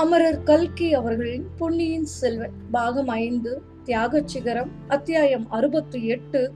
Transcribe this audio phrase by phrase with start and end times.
[0.00, 6.52] அமரர் கல்கி அவர்களின் பொன்னியின் செல்வன் பாகம் ஐந்து தியாகச் சிகரம் அத்தியாயம் அறுபத்தி எட்டு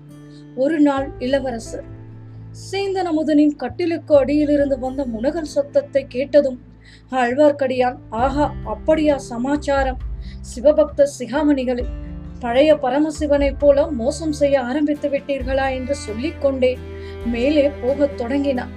[0.57, 1.85] ஒரு நாள் இளவரசர்.
[2.73, 6.61] சேந்தன் அமுதனின் கட்டிலுக்கு அடியிலிருந்து வந்த முனகல் சத்தத்தை கேட்டதும்
[7.11, 9.97] ஆழ்வார்க்கடியான் ஆஹா அப்படியா சமாச்சாரம்?
[10.41, 11.85] சிவபக்த சிகாமணிகளே
[12.41, 15.75] பழைய பரமசிவனைப் போல மோசம் செய்ய ஆரம்பித்து விட்டீர்களா?
[15.75, 16.79] என்று சொல்லிக்கொண்டே
[17.27, 18.71] மேலே போகத் தொடங்கினான்.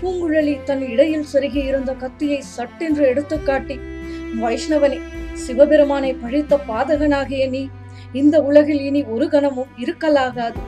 [0.00, 3.94] பூங்குழலி தன் இடையில் செருகி இருந்த கத்தியை சட்டென்று எடுத்துக்காட்டி
[4.42, 4.98] வைஷ்ணவனே
[5.44, 7.62] சிவபெருமானை பழித்த பாதகனாகிய நீ
[8.12, 10.60] இந்த உலகில் இனி ஒரு கணமும் இருக்கலாகாது.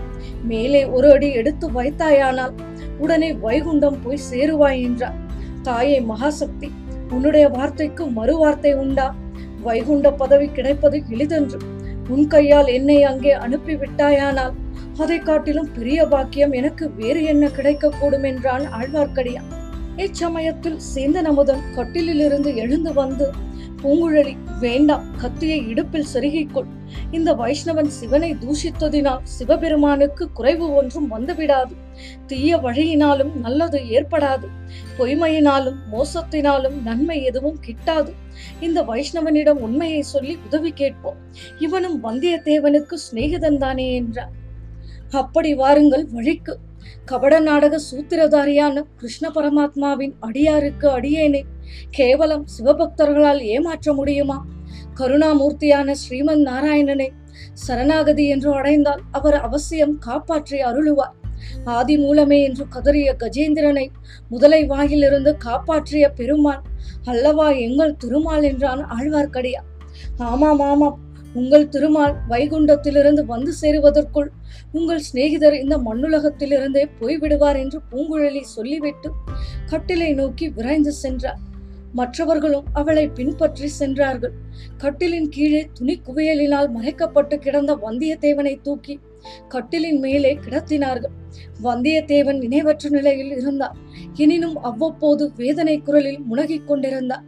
[0.50, 2.54] மேலே ஒரு அடி எடுத்து வைத்தாயானால்
[2.98, 5.18] உடனே வைகுண்டம் போய் சேருவாய் என்றார்.
[5.62, 6.68] தாயே மகாசக்தி
[7.10, 9.06] உன்னுடைய வார்த்தைக்கு மறு வார்த்தை உண்டா?
[9.62, 11.58] வைகுண்ட பதவி கிடைப்பது எளிதன்று.
[12.08, 14.54] உன் கையால் என்னை அங்கே அனுப்பி விட்டாயானால்
[14.98, 19.50] அதை காட்டிலும் பெரிய பாக்கியம் எனக்கு வேறு என்ன கிடைக்கக்கூடும் என்றான் ஆழ்வார்க்கடியான்.
[19.96, 23.26] இச்சமயத்தில் சேந்தன் அமுதன் கட்டிலிலிருந்து எழுந்து வந்து
[23.82, 26.68] பூங்குழலி வேண்டாம் கத்தியை இடுப்பில் செருகிக்கொள்.
[27.10, 31.72] இந்த வைஷ்ணவன் சிவனை தூஷித்ததினால் சிவபெருமானுக்கு குறைவு ஒன்றும் வந்துவிடாது.
[32.26, 34.48] தீய வழியினாலும் நல்லது ஏற்படாது.
[34.98, 38.12] பொய்மையினாலும் மோசத்தினாலும் நன்மை எதுவும் கிட்டாது.
[38.60, 41.16] இந்த வைஷ்ணவனிடம் உண்மையை சொல்லி உதவி கேட்போம்.
[41.58, 44.32] இவனும் வந்தியத்தேவனுக்கு சிநேகிதன் தானே என்றார்.
[45.10, 46.58] அப்படி வாருங்கள் வழிக்கு.
[47.04, 51.42] கபட நாடக சூத்திரதாரியான கிருஷ்ண பரமாத்மாவின் அடியாருக்கு அடியேனே.
[51.90, 54.46] கேவலம் சிவபக்தர்களால் ஏமாற்ற முடியுமா?
[54.94, 57.08] கருணாமூர்த்தியான ஸ்ரீமன் நாராயணனை
[57.54, 61.14] சரணாகதி என்று அடைந்தால் அவர் அவசியம் காப்பாற்றி அருளுவார்.
[61.64, 63.86] ஆதி மூலமே என்று கதறிய கஜேந்திரனை
[64.28, 66.62] முதலை வாயிலிருந்து காப்பாற்றிய பெருமாள்
[67.04, 69.60] அல்லவா எங்கள் திருமால் என்றான் ஆழ்வார்க்கடியா
[70.16, 70.96] ஆமாம் ஆமாம்
[71.38, 74.28] உங்கள் திருமால் வைகுண்டத்திலிருந்து வந்து சேருவதற்குள்
[74.78, 79.10] உங்கள் சிநேகிதர் இந்த மண்ணுலகத்திலிருந்தே போய்விடுவார் என்று பூங்குழலி சொல்லிவிட்டு
[79.72, 81.42] கட்டிலை நோக்கி விரைந்து சென்றார்.
[81.98, 84.34] மற்றவர்களும் அவளை பின்பற்றி சென்றார்கள்.
[84.82, 88.94] கட்டிலின் கீழே துணி குவியலினால் மறைக்கப்பட்டு கிடந்த வந்தியத்தேவனை தூக்கி
[89.48, 91.14] கட்டிலின் மேலே கிடத்தினார்கள்.
[91.64, 93.76] வந்தியத்தேவன் நினைவற்ற நிலையில் இருந்தார்
[94.14, 97.24] எனினும் அவ்வப்போது வேதனை குரலில் முனகிக் கொண்டிருந்தார்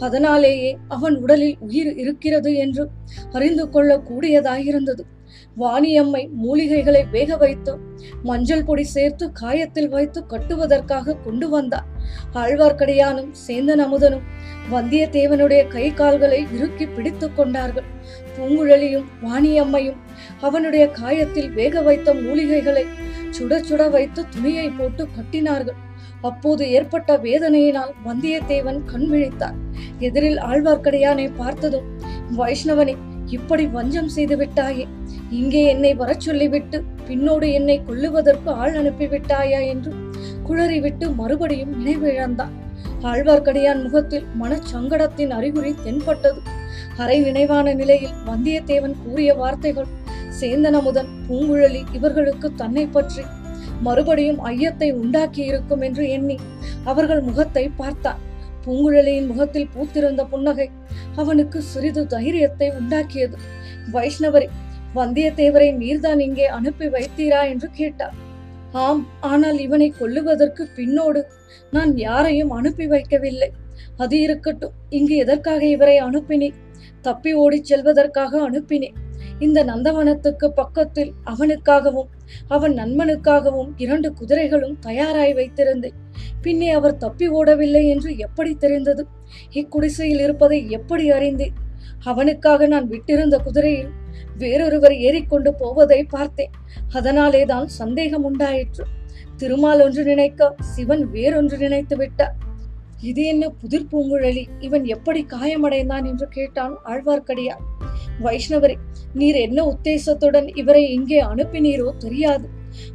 [0.00, 2.84] அதனாலேயே அவன் உடலில் உயிர் இருக்கிறது என்று
[3.32, 5.02] அறிந்து கொள்ள கூடியதாயிருந்தது.
[5.58, 7.72] வாணியம்மை மூலிகைகளை வேக வைத்து
[8.22, 11.86] மஞ்சள் பொடி சேர்த்து காயத்தில் வைத்து கட்டுவதற்காக கொண்டு வந்தார்
[12.34, 14.26] ஆழ்வார்க்கடியானும் சேந்தன் அமுதனும்
[14.72, 17.88] வந்தியத்தேவனுடைய கை கால்களை இறுக்கி பிடித்துக் கொண்டார்கள்.
[18.36, 19.98] பூங்குழலியும் வாணியம்மையும்
[20.40, 22.84] அவனுடைய காயத்தில் வேக வைத்த மூலிகைகளை
[23.38, 25.78] சுட சுட வைத்து துணியை போட்டு கட்டினார்கள்.
[26.20, 29.58] அப்போது ஏற்பட்ட வேதனையினால் வந்தியத்தேவன் கண் விழித்தார்.
[29.98, 31.88] எதிரில் ஆழ்வார்க்கடியானை பார்த்ததும்
[32.38, 32.96] வைஷ்ணவனே
[33.26, 34.86] இப்படி வஞ்சம் செய்து விட்டாயே
[35.30, 39.60] இங்கே என்னை வரச் சொல்லிவிட்டு பின்னோடு என்னை கொல்லுவதற்கு ஆள் அனுப்பிவிட்டாயா?
[39.66, 39.92] என்று
[40.48, 42.54] குளறிவிட்டு மறுபடியும் நினைவிழந்தான்.
[43.02, 46.40] ஆழ்வார்க்கடியான் முகத்தில் மனச்சங்கடத்தின் அறிகுறி தென்பட்டது.
[46.96, 49.86] அரை நினைவான நிலையில் வந்தியத்தேவன் கூறிய வார்த்தைகள்
[50.40, 53.22] சேந்தனமுதன் பூங்குழலி இவர்களுக்கு தன்னை பற்றி
[53.86, 56.36] மறுபடியும் ஐயத்தை உண்டாக்கி இருக்கும் என்று எண்ணி
[56.84, 58.20] அவர்கள் முகத்தை பார்த்தான்
[58.64, 60.66] பூங்குழலியின் முகத்தில் பூத்திருந்த புன்னகை
[61.16, 63.36] அவனுக்கு சிறிது தைரியத்தை உண்டாக்கியது.
[63.92, 64.48] வைஷ்ணவரி
[64.94, 68.14] வந்தியத்தேவரை நீர்தான் இங்கே அனுப்பி வைத்தீரா என்று கேட்டார்.
[68.84, 71.20] ஆம் ஆனால் இவனை கொல்லுவதற்கு பின்னோடு
[71.70, 73.50] நான் யாரையும் அனுப்பி வைக்கவில்லை.
[73.96, 76.58] அது இருக்கட்டும் இங்கு எதற்காக இவரை அனுப்பினேன்?
[77.06, 78.96] தப்பி ஓடிச் செல்வதற்காக அனுப்பினேன்.
[79.38, 82.10] இந்த நந்தவனத்துக்கு பக்கத்தில் அவனுக்காகவும்
[82.48, 85.96] அவன் நண்பனுக்காகவும் இரண்டு குதிரைகளும் தயாராய் வைத்திருந்தேன்.
[86.42, 89.06] பின்னே அவர் தப்பி ஓடவில்லை என்று எப்படி தெரிந்தது?
[89.52, 91.52] இக்குடிசையில் இருப்பதை எப்படி அறிந்தேன்?
[92.04, 93.90] அவனுக்காக நான் விட்டிருந்த குதிரையில்
[94.38, 96.50] வேறொருவர் ஏறிக்கொண்டு போவதை பார்த்தேன்.
[96.92, 98.84] அதனாலே தான் சந்தேகம் உண்டாயிற்று.
[99.36, 102.36] திருமால் ஒன்று நினைக்க சிவன் வேறொன்று நினைத்து விட்டார்
[103.08, 104.42] இது என்ன புதிர் பூங்குழலி?
[104.60, 107.62] இவன் எப்படி காயமடைந்தான் என்று கேட்டான் ஆழ்வார்க்கடியார்
[108.24, 108.76] வைஷ்ணவரே
[109.14, 112.46] நீர் என்ன உத்தேசத்துடன் இவரை இங்கே அனுப்பினீரோ தெரியாது.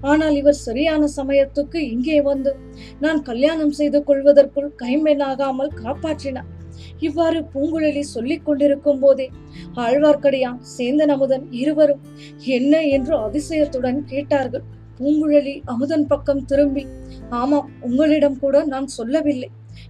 [0.01, 2.51] ஆனால் இவர் சரியான சமயத்துக்கு இங்கே வந்து
[2.99, 6.51] நான் கல்யாணம் செய்து கொள்வதற்குள் கைமென்னாகாமல் காப்பாற்றினார்.
[6.99, 9.27] இவ்வாறு பூங்குழலி சொல்லிக் கொண்டிருக்கும் போதே
[9.85, 12.01] ஆழ்வார்க்கடியான் சேந்தன் அமுதன் இருவரும்
[12.57, 14.65] என்ன என்று அதிசயத்துடன் கேட்டார்கள்.
[14.99, 16.83] பூங்குழலி அமுதன் பக்கம் திரும்பி
[17.41, 19.49] ஆமாம் உங்களிடம் கூட நான் சொல்லவில்லை.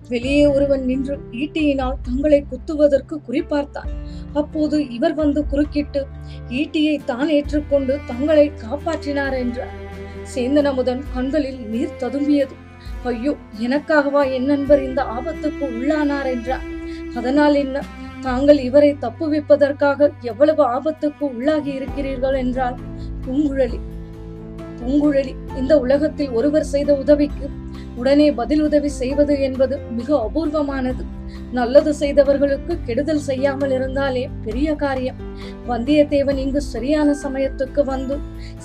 [0.09, 3.89] வெளியே ஒருவன் நின்று ஈட்டியினால் தங்களை குத்துவதற்கு குறிப்பார்த்தான்.
[4.33, 6.05] அப்போது இவர் வந்து குறுக்கிட்டு
[6.49, 9.73] ஈட்டியை தான் ஏற்றுக்கொண்டு தங்களை காப்பாற்றினார் என்றார்.
[10.35, 12.55] சேந்தனமுதன் கண்களில் நீர் ததும்பியது.
[13.03, 16.65] ஐயோ எனக்காகவா என் நண்பர் இந்த ஆபத்துக்கு உள்ளானார் என்றார்.
[17.15, 17.81] அதனால் என்ன?
[18.21, 22.75] தாங்கள் இவரை தப்புவிப்பதற்காக எவ்வளவு ஆபத்துக்கு உள்ளாகி இருக்கிறீர்கள் என்றால்
[23.25, 23.79] பூங்குழலி.
[24.79, 27.45] பூங்குழலி இந்த உலகத்தில் ஒருவர் செய்த உதவிக்கு
[27.95, 31.03] உடனே பதில் உதவி செய்வது என்பது மிக அபூர்வமானது.
[31.51, 35.19] நல்லது செய்தவர்களுக்கு கெடுதல் செய்யாமல் இருந்தாலே பெரிய காரியம்.
[35.67, 38.17] வந்தியத்தேவன் இங்கு சரியான சமயத்துக்கு வந்து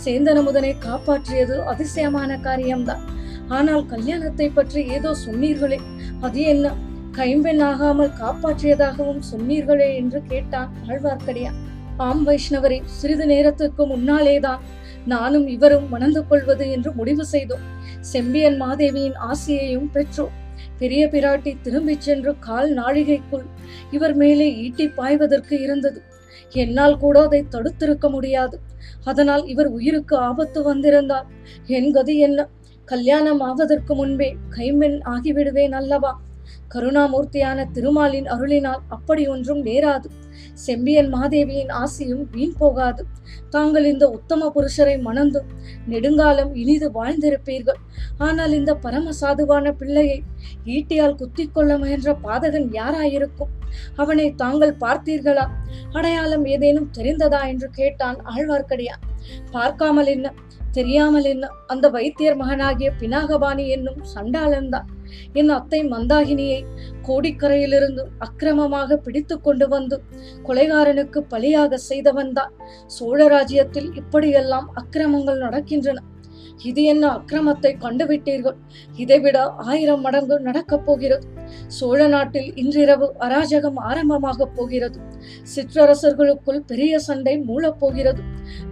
[0.05, 3.05] சேந்தனமுதனை காப்பாற்றியது அதிசயமான காரியம்தான்.
[3.49, 5.81] ஆனால் கல்யாணத்தை பற்றி ஏதோ சொன்னீர்களே
[6.21, 6.75] அது என்ன?
[7.13, 11.59] கைம்பெண் ஆகாமல் காப்பாற்றியதாகவும் சொன்னீர்களே என்று கேட்டான் ஆழ்வார்க்கடியான்.
[11.97, 14.61] ஆம் வைஷ்ணவரே சிறிது நேரத்துக்கு முன்னாலேதான்
[15.05, 17.65] நானும் இவரும் மணந்து கொள்வது என்று முடிவு செய்தோம்.
[18.01, 20.35] செம்பியன் மாதேவியின் ஆசையையும் பெற்றோம்.
[20.79, 23.45] பெரிய பிராட்டி திரும்பிச் சென்று கால் நாழிகைக்குள்
[23.91, 26.03] இவர் மேலே ஈட்டி பாய்வதற்கு இருந்தது.
[26.51, 28.61] என்னால் கூட அதை தடுத்திருக்க முடியாது.
[29.05, 31.27] அதனால் இவர் உயிருக்கு ஆபத்து வந்திருந்தார்.
[31.67, 32.49] என் கதி என்ன?
[32.85, 36.21] கல்யாணம் ஆவதற்கு முன்பே கைம்பெண் ஆகிவிடுவேன் அல்லவா?
[36.75, 40.05] கருணாமூர்த்தியான திருமாலின் அருளினால் அப்படி ஒன்றும் நேராது.
[40.55, 43.05] செம்பியன் மாதேவியின் ஆசையும் வீண் போகாது.
[43.51, 45.49] தாங்கள் இந்த உத்தம புருஷரை மணந்தும்
[45.87, 47.81] நெடுங்காலம் இனிது வாழ்ந்திருப்பீர்கள்.
[48.19, 50.23] ஆனால் இந்த பரம சாதுவான பிள்ளையை
[50.67, 53.53] ஈட்டியால் குத்தி கொள்ள முயன்ற பாதகன் யாராயிருக்கும்?
[53.97, 55.47] அவனை தாங்கள் பார்த்தீர்களா?
[55.93, 59.05] அடையாளம் ஏதேனும் தெரிந்ததா என்று கேட்டான் ஆழ்வார்க்கடியான்
[59.51, 60.33] பார்க்காமல் என்ன?
[60.73, 61.49] தெரியாமல் என்ன?
[61.67, 64.89] அந்த வைத்தியர் மகனாகிய பினாகபாணி என்னும் சண்டாளன்தான்.
[65.33, 66.61] என் அத்தை மந்தாகினியை
[67.03, 70.03] கோடிக்கரையிலிருந்து அக்கிரமமாக பிடித்து கொண்டு வந்து
[70.45, 72.53] கொலைகாரனுக்கு பலியாக செய்தவன்தான்.
[72.87, 75.99] சோழ ராஜ்யத்தில் இப்படியெல்லாம் அக்கிரமங்கள் நடக்கின்றன.
[76.65, 78.57] இது என்ன அக்கிரமத்தை கண்டுவிட்டீர்கள்?
[78.97, 81.27] இதைவிட ஆயிரம் மடங்கு நடக்கப் போகிறது.
[81.67, 85.01] சோழ நாட்டில் இன்றிரவு அராஜகம் ஆரம்பமாக போகிறது.
[85.57, 88.23] சிற்றரசர்களுக்குள் பெரிய சண்டை மூளப் போகிறது.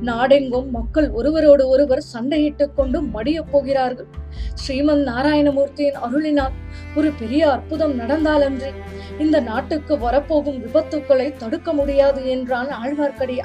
[0.00, 4.06] நாடெங்கும் மக்கள் ஒருவரோடு ஒருவர் சண்டையிட்டுக் கொண்டு மடியப் போகிறார்கள்.
[4.54, 6.52] ஸ்ரீமன் நாராயணமூர்த்தியின் அருளினால்
[6.94, 8.72] ஒரு பெரிய அற்புதம் நடந்தாலன்றி
[9.18, 13.44] இந்த நாட்டுக்கு வரப்போகும் விபத்துக்களை தடுக்க முடியாது என்றான் ஆழ்வார்க்கடியா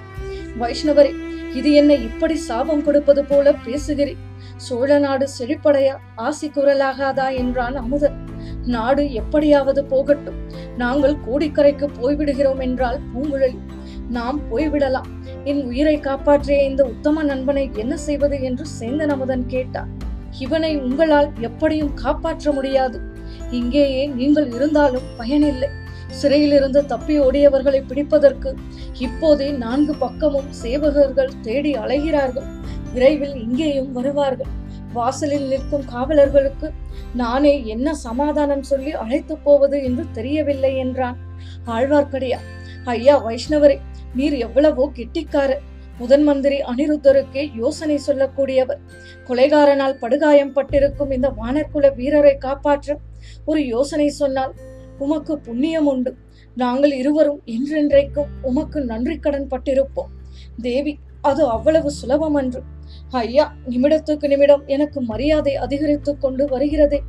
[0.60, 1.13] வைஷ்ணவரே
[1.54, 4.31] இது என்ன இப்படி சாபம் கொடுப்பது போல பேசுகிறேன்
[4.65, 5.88] சோழ நாடு செழிப்படைய
[6.25, 8.18] ஆசி குரலாகாதா என்றான் அமுதன்.
[8.74, 10.39] நாடு எப்படியாவது போகட்டும்.
[10.77, 13.60] நாங்கள் கோடிக்கரைக்கு போய்விடுகிறோம் என்றால் பூங்குழலி.
[14.10, 15.10] நாம் போய்விடலாம்.
[15.44, 19.92] என் உயிரை காப்பாற்றிய இந்த உத்தம நண்பனை என்ன செய்வது என்று சேந்தன் அமுதன் கேட்டார்
[20.39, 23.00] இவனை உங்களால் எப்படியும் காப்பாற்ற முடியாது.
[23.51, 25.69] இங்கேயே நீங்கள் இருந்தாலும் பயனில்லை.
[26.19, 28.50] சிறையிலிருந்து தப்பி ஓடியவர்களை பிடிப்பதற்கு
[29.06, 32.48] இப்போதே நான்கு பக்கமும் சேவகர்கள் தேடி அலைகிறார்கள்.
[32.94, 34.51] விரைவில் இங்கேயும் வருவார்கள்.
[34.94, 36.68] வாசலில் நிற்கும் காவலர்களுக்கு
[37.22, 41.18] நானே என்ன சமாதானம் சொல்லி அழைத்து போவது என்று தெரியவில்லை என்றான்.
[41.75, 42.40] ஆழ்வார்க்கடியா
[42.94, 43.78] ஐயா வைஷ்ணவரே
[44.18, 45.63] நீர் எவ்வளவோ கெட்டிக்காரர்.
[46.00, 48.81] முதன் மந்திரி அனிருத்தருக்கே யோசனை சொல்லக்கூடியவர்.
[49.28, 52.98] கொலைகாரனால் படுகாயம் பட்டிருக்கும் இந்த வானர்குல வீரரை காப்பாற்ற
[53.50, 54.54] ஒரு யோசனை சொன்னால்
[55.06, 56.12] உமக்கு புண்ணியம் உண்டு.
[56.57, 60.12] நாங்கள் இருவரும் என்றென்றைக்கும் உமக்கு நன்றி கடன் பட்டிருப்போம்.
[60.68, 60.94] தேவி
[61.24, 62.62] அது அவ்வளவு சுலபம் அன்று.
[63.10, 67.00] ஐயா நிமிடத்துக்கு நிமிடம் எனக்கு மரியாதை அதிகரித்துக் கொண்டு வருகிறதே.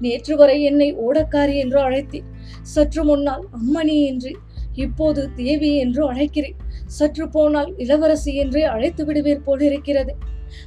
[0.00, 2.28] நேற்று வரை என்னை ஓடக்காரி என்று அழைத்தேன்
[2.62, 4.32] சற்று முன்னால் அம்மணி என்று
[4.74, 6.58] இப்போது தேவி என்று அழைக்கிறேன்.
[6.86, 10.12] சற்று போனால் இளவரசி என்றே அழைத்து விடுவேர் போலிருக்கிறது.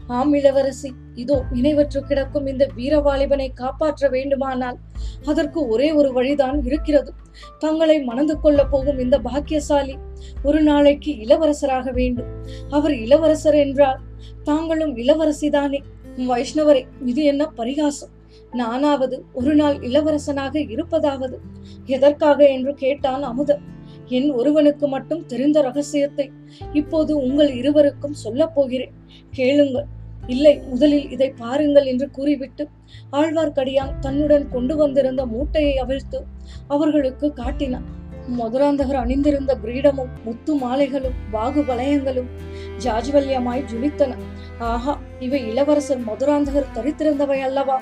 [0.07, 4.77] ஆம் இளவரசி இதோ நினைவற்று கிடக்கும் இந்த வீரவாலிபனை காப்பாற்ற வேண்டுமானால்
[5.25, 7.11] அதற்கு ஒரே ஒரு வழிதான் இருக்கிறது.
[7.59, 9.95] தங்களை மணந்து கொள்ள போகும் இந்த பாக்கியசாலி
[10.43, 12.31] ஒரு நாளைக்கு இளவரசராக வேண்டும்.
[12.69, 13.99] அவர் இளவரசர் என்றால்
[14.43, 15.81] தாங்களும் இளவரசிதானே.
[16.29, 18.11] வைஷ்ணவரே இது என்ன பரிகாசம்?
[18.51, 21.37] நானாவது ஒரு நாள் இளவரசனாக இருப்பதாவது
[21.85, 23.61] எதற்காக என்று கேட்டான் அமுதன்.
[24.17, 26.25] என் ஒருவனுக்கு மட்டும் தெரிந்த ரகசியத்தை
[26.73, 28.93] இப்போது உங்கள் இருவருக்கும் சொல்லப் போகிறேன்.
[29.31, 29.87] கேளுங்கள்.
[30.27, 32.63] இல்லை முதலில் இதை பாருங்கள் என்று கூறிவிட்டு
[33.19, 36.19] ஆழ்வார்க்கடியான் தன்னுடன் கொண்டு வந்திருந்த மூட்டையை அவிழ்த்து
[36.67, 37.87] அவர்களுக்கு காட்டினான்.
[38.39, 42.29] மதுராந்தகர் அணிந்திருந்த கிரீடமும் முத்து மாலைகளும் வாகு வளையங்களும்
[42.83, 44.11] ஜாஜ்வல்யமாய் ஜொலித்தன.
[44.71, 47.77] ஆஹா இவை இளவரசர் மதுராந்தகர் தரித்திருந்தவை அல்லவா?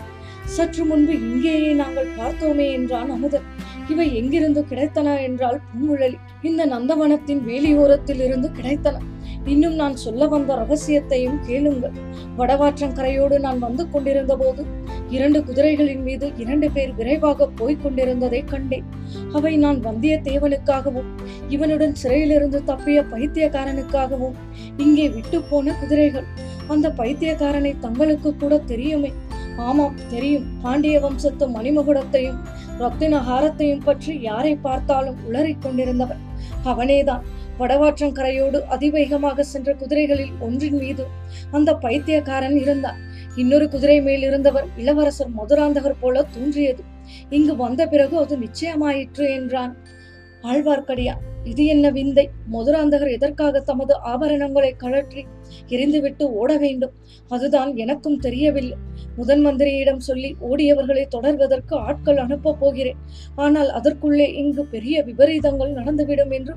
[0.55, 3.47] சற்று முன்பு இங்கேயே நாங்கள் பார்த்தோமே என்றான் அமுதன்.
[3.89, 6.17] இவை எங்கிருந்து கிடைத்தன என்றால் பூங்குழலி.
[6.41, 8.97] இந்த நந்தவனத்தின் வேலியோரத்தில் இருந்து கிடைத்தன.
[9.45, 11.95] இன்னும் நான் சொல்ல வந்த ரகசியத்தையும் கேளுங்கள்.
[12.37, 14.65] வடவாற்றங்கரையோடு நான் வந்து கொண்டிருந்த போது
[15.09, 18.83] இரண்டு குதிரைகளின் மீது இரண்டு பேர் விரைவாக போய்க் கொண்டிருந்ததை கண்டேன்.
[19.33, 21.09] அவை நான் வந்தியத்தேவனுக்காகவும்
[21.47, 24.37] இவனுடன் சிறையிலிருந்து தப்பிய பைத்தியக்காரனுக்காகவும்
[24.77, 26.25] இங்கே விட்டு போன குதிரைகள்.
[26.67, 29.11] அந்த பைத்தியக்காரனை தங்களுக்கு கூட தெரியுமே.
[29.57, 30.45] ஆமாம் தெரியும்.
[30.61, 32.39] பாண்டிய வம்சத்து மணிமகுடத்தையும்
[32.79, 36.23] ரத்தின ஹாரத்தையும் பற்றி யாரை பார்த்தாலும் உளறிக் கொண்டிருந்தவன்.
[36.65, 37.23] அவனேதான்.
[37.59, 41.05] வடவாற்றங்கரையோடு அதிவேகமாக சென்ற குதிரைகளில் ஒன்றின் மீது
[41.51, 42.99] அந்த பைத்தியக்காரன் இருந்தான்.
[43.35, 46.83] இன்னொரு குதிரை மேல் இருந்தவர் இளவரசர் மதுராந்தகர் போல தோன்றியது.
[47.29, 49.73] இங்கு வந்த பிறகு அது நிச்சயமாயிற்று என்றான்.
[50.43, 51.23] ஆழ்வார்க்கடியான்.
[51.51, 52.23] இது என்ன விந்தை?
[52.53, 55.21] மதுராந்தகர் எதற்காக தமது ஆபரணங்களை கழற்றி
[55.75, 56.93] எரிந்துவிட்டு ஓட வேண்டும்?
[57.35, 58.77] அதுதான் எனக்கும் தெரியவில்லை.
[59.17, 62.99] முதன் மந்திரியிடம் சொல்லி ஓடியவர்களை தொடர்வதற்கு ஆட்கள் அனுப்பப் போகிறேன்.
[63.45, 66.53] ஆனால் அதற்குள்ளே இங்கு பெரிய விபரீதங்கள் நடந்துவிடும் என்று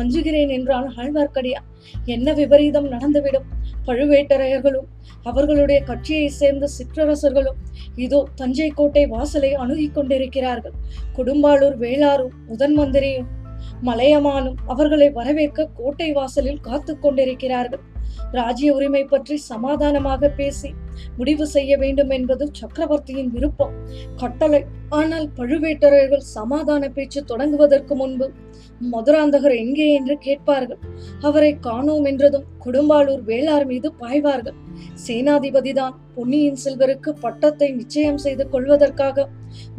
[0.00, 1.68] அஞ்சுகிறேன் என்றான் ஆழ்வார்க்கடியான்
[2.14, 3.46] என்ன விபரீதம் நடந்துவிடும்?
[3.86, 4.88] பழுவேட்டரையர்களும்
[5.22, 7.60] அவர்களுடைய கட்சியை சேர்ந்த சிற்றரசர்களும்
[8.04, 10.76] இதோ தஞ்சை கோட்டை வாசலை அணுகிக் கொண்டிருக்கிறார்கள்.
[11.18, 13.30] கொடும்பாளூர் வேளாரும் முதன் மந்திரியும்
[13.84, 17.82] மலையமானும் அவர்களை வரவேற்க கோட்டை வாசலில் காத்து கொண்டிருக்கிறார்கள்.
[18.32, 20.70] ராஜ்ய உரிமை பற்றி சமாதானமாக பேசி
[21.16, 23.74] முடிவு செய்ய வேண்டும் என்பது சக்கரவர்த்தியின் விருப்பம்.
[24.16, 24.62] கட்டளை.
[24.88, 28.26] ஆனால் பழுவேட்டரையர்கள் சமாதான பேச்சு தொடங்குவதற்கு முன்பு
[28.92, 30.80] மதுராந்தகர் எங்கே என்று கேட்பார்கள்.
[31.20, 34.56] அவரை காணோம் என்றதும் கொடும்பாளூர் வேளார் மீது பாய்வார்கள்.
[35.06, 39.26] சேனாதிபதிதான் பொன்னியின் செல்வருக்கு பட்டத்தை நிச்சயம் செய்து கொள்வதற்காக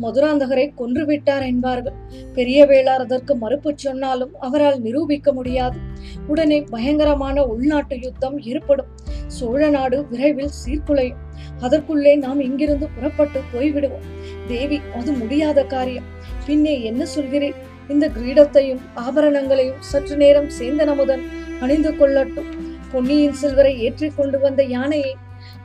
[0.02, 1.98] மதுராந்தகரை கொன்றுவிட்டார் என்பார்கள்.
[2.34, 5.78] பெரிய வேளார் அதற்கு மறுப்பு சொன்னாலும் அவரால் நிரூபிக்க முடியாது.
[6.28, 8.92] உடனே பயங்கரமான உள்நாட்டு யுத்தம் ஏற்படும்.
[9.28, 14.06] சோழ நாடு விரைவில் சீர்குலை சீர்குலையும் அதற்குள்ளே நாம் இங்கிருந்து புறப்பட்டு போய்விடுவோம்.
[14.48, 16.04] தேவி அது முடியாத காரியம்.
[16.46, 17.54] பின்னே என்ன சொல்கிறேன்?
[17.88, 21.24] இந்த கிரீடத்தையும் ஆபரணங்களையும் சற்று நேரம் சேந்தன் அமுதன்
[21.60, 22.52] அணிந்து கொள்ளட்டும்.
[22.92, 25.16] பொன்னியின் செல்வரை ஏற்றி கொண்டு வந்த யானையை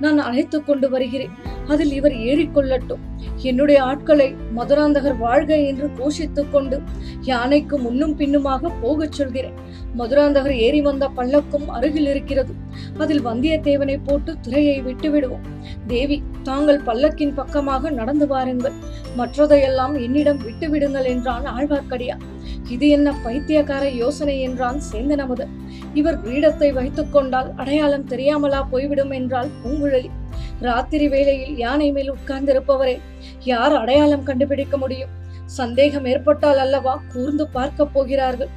[0.01, 1.31] நான் அழைத்துக் கொண்டு வருகிறேன்.
[1.69, 3.01] அதில் இவர் ஏறிக்கொள்ளட்டும்.
[3.37, 6.83] என்னுடைய ஆட்களை மதுராந்தகர் வாழ்க என்று கோஷித்துக் கொண்டு
[7.21, 9.53] யானைக்கு முன்னும் பின்னுமாக போகச் சொல்கிறேன்.
[9.99, 12.55] மதுராந்தகர் ஏறி வந்த பல்லக்கும் அருகில் இருக்கிறது.
[12.99, 15.43] அதில் வந்தியத்தேவனை போட்டு திரையை விட்டு விடுவோம்.
[15.87, 18.73] தேவி தாங்கள் பல்லக்கின் பக்கமாக நடந்து வாருங்கள்.
[19.19, 22.21] மற்றதையெல்லாம் என்னிடம் விட்டு விடுங்கள் என்றான் ஆழ்வார்க்கடியான்.
[22.69, 25.53] இது என்ன பைத்தியக்கார யோசனை என்றான் சேந்தன் அமுதன்
[25.95, 30.11] இவர் கிரீடத்தை வைத்துக் கொண்டால் அடையாளம் தெரியாமலா போய்விடும் என்றால் பூங்குழலி.
[30.61, 32.97] ராத்திரி வேளையில் யானை மேல் உட்கார்ந்திருப்பவரே
[33.45, 35.11] யார் அடையாளம் கண்டுபிடிக்க முடியும்?
[35.45, 38.49] சந்தேகம் ஏற்பட்டால் அல்லவா கூர்ந்து பார்க்க போகிறார்கள்?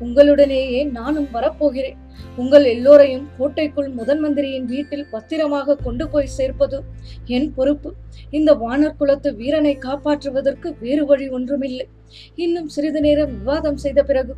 [0.00, 1.98] உங்களுடனேயே நானும் வரப்போகிறேன்.
[2.36, 6.78] உங்கள் எல்லோரையும் கோட்டைக்குள் முதன் மந்திரியின் வீட்டில் பத்திரமாக கொண்டு போய் சேர்ப்பது
[7.26, 7.92] என் பொறுப்பு.
[8.30, 11.86] இந்த வானர் குலத்து வீரனை காப்பாற்றுவதற்கு வேறு வழி ஒன்றுமில்லை.
[12.34, 14.32] இன்னும் சிறிது நேரம் விவாதம் செய்த பிறகு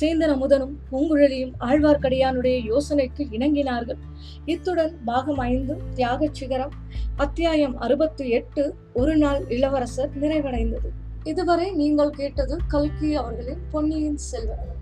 [0.00, 4.00] சேந்தன் அமுதனும் பூங்குழலியும் ஆழ்வார்க்கடியானுடைய யோசனைக்கு இணங்கினார்கள்.
[4.44, 6.74] இத்துடன் பாகம் ஐந்து தியாக சிகரம்
[7.16, 10.90] அத்தியாயம் அறுபத்தி எட்டு ஒரு நாள் இளவரசர் நிறைவடைந்தது.
[11.24, 14.73] இதுவரை நீங்கள் கேட்டது கல்கி அவர்களின் பொன்னியின் செல்வன்.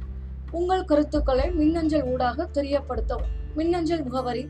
[0.53, 3.33] உங்கள் கருத்துக்களை மின்னஞ்சல் ஊடாக தெரியப்படுத்தவும்.
[3.55, 4.49] மின்னஞ்சல் முகவரி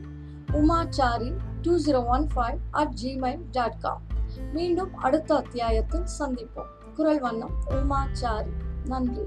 [0.51, 4.01] Umachari two zero one five at Gmail dot com
[4.53, 6.71] மீண்டும் அடுத்த அத்தியாயத்தில் சந்திப்போம்.
[6.95, 8.51] குரல் வண்ணம் உமாச்சாரி.
[8.85, 9.25] நன்றி.